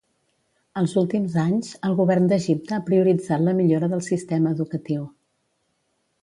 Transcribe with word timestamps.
Els 0.79 0.93
últims 1.01 1.35
anys, 1.41 1.69
el 1.89 1.93
govern 1.99 2.25
d'Egipte 2.31 2.75
ha 2.77 2.87
prioritzat 2.87 3.45
la 3.49 3.55
millora 3.61 3.91
del 3.93 4.03
sistema 4.09 4.55
educatiu. 4.59 5.07